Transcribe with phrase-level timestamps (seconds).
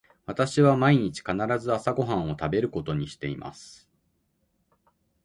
[0.25, 3.87] 私は毎日必ず朝ご飯を食べることにしています。